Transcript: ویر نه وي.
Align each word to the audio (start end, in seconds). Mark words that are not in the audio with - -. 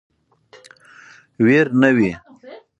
ویر 1.45 1.67
نه 1.81 1.89
وي. 1.97 2.11